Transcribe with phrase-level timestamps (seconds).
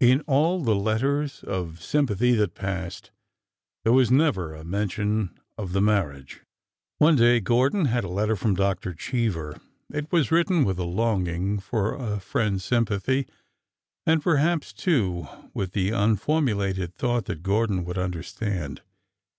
[0.00, 3.10] In all the letters of sympathy that passed
[3.82, 6.42] there was never a men tion of the marriage.
[6.98, 8.92] One day Gordon had a letter from Dr.
[8.92, 9.58] Cheever.
[9.90, 13.26] It was written with a longing for a friend's sympathy,
[14.06, 18.82] and perhaps, too, with the unformulated thought that Gordon would understand.